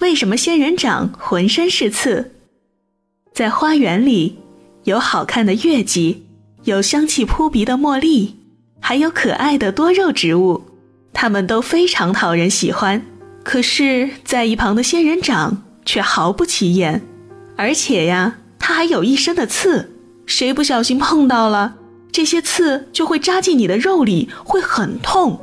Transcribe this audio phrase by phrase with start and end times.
[0.00, 2.32] 为什么仙人掌浑身是刺？
[3.34, 4.38] 在花园里，
[4.84, 6.26] 有好看的月季，
[6.64, 8.36] 有香气扑鼻的茉莉，
[8.80, 10.62] 还有可爱的多肉植物，
[11.12, 13.04] 它们都非常讨人喜欢。
[13.44, 17.02] 可是，在一旁的仙人掌却毫不起眼，
[17.56, 19.90] 而且呀，它还有一身的刺，
[20.24, 21.74] 谁不小心碰到了，
[22.10, 25.38] 这些刺就会扎进你的肉里，会很痛。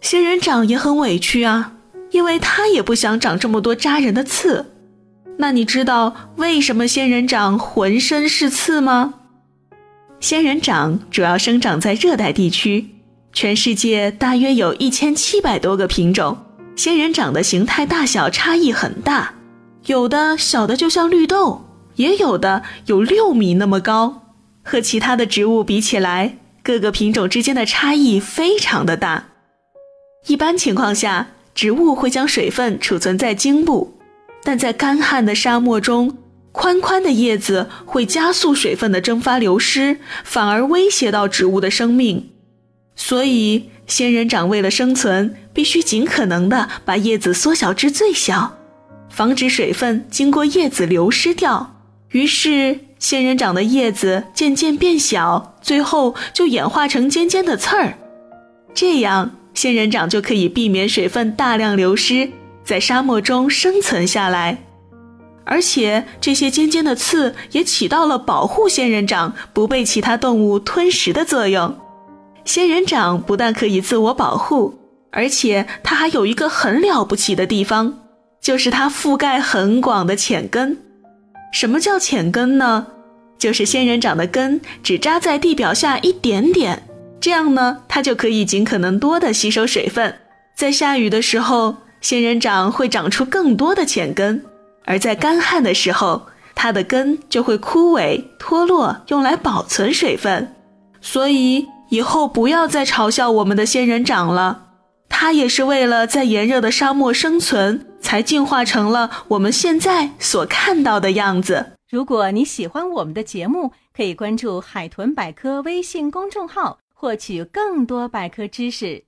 [0.00, 1.74] 仙人掌也很委屈啊，
[2.10, 4.72] 因为它也不想长这么多扎人的刺。
[5.38, 9.14] 那你知道为什么仙人掌浑身是刺吗？
[10.20, 12.88] 仙人掌主要生长在热带地区，
[13.32, 16.36] 全世界大约有一千七百多个品种。
[16.74, 19.34] 仙人掌的形态大小差异很大，
[19.86, 24.24] 有的小的就像绿豆，也有的有六米那么高。
[24.64, 29.28] 和其他的植物比起来，各个品种之间的差异非常的大。
[30.26, 33.98] 一般情况下，植物会将水分储存在茎部。
[34.44, 36.16] 但在干旱的沙漠中，
[36.52, 42.30] 宽宽的叶子会加速水分的蒸发流失，反而威胁到植物的生命。
[42.94, 48.56] 所以，仙人掌为了生存，必须尽可能的把叶子缩小至最小，
[49.10, 51.82] 防止水分经过叶子流失掉。
[52.12, 57.98] 于是，仙人掌的叶子渐渐变小，最后就演化成尖尖的刺儿。
[58.72, 62.30] 这样，仙人掌就可以避免水分大量流失。
[62.62, 64.58] 在沙漠中生存下来，
[65.44, 71.76] 而且这些尖尖的刺也起到了保护仙人掌不被其他动物吞食的作用。
[72.44, 74.78] 仙人掌不但可以自我保护，
[75.10, 77.98] 而且它还有一个很了不起的地方，
[78.40, 80.78] 就是它覆盖很广的浅根。
[81.52, 82.86] 什么叫浅根呢？
[83.36, 86.84] 就是仙人掌的根只扎在地表下一点点，
[87.20, 90.20] 这样呢，它就可以尽可能多的吸收水分，
[90.56, 91.76] 在下雨的时候。
[92.00, 94.44] 仙人掌会长出更多的浅根，
[94.84, 100.54] 而在干旱的时候，它的根就会枯萎脱落，用来保存水分。
[101.00, 104.66] 所以以后不要再嘲笑我们的仙人掌了，
[105.08, 111.72] 它也是为了在炎热的沙漠生存，才进化成了我们现在所看到的样子。
[111.90, 119.07] 如果你喜欢我们的节目，可以关注“海豚百科”微信公众号，获取更多百科知识。